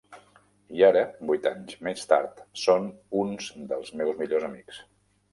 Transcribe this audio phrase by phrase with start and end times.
[0.77, 1.01] I ara,
[1.31, 2.87] vuit anys més tard, són
[3.25, 4.81] uns dels meus millors amics.